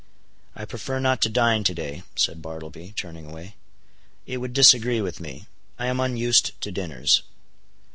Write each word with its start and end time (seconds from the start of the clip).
"I 0.55 0.65
prefer 0.65 0.99
not 0.99 1.21
to 1.21 1.29
dine 1.29 1.63
to 1.63 1.75
day," 1.75 2.01
said 2.15 2.41
Bartleby, 2.41 2.95
turning 2.97 3.27
away. 3.27 3.53
"It 4.25 4.37
would 4.37 4.51
disagree 4.53 4.99
with 4.99 5.19
me; 5.19 5.45
I 5.77 5.85
am 5.85 5.99
unused 5.99 6.59
to 6.61 6.71
dinners." 6.71 7.21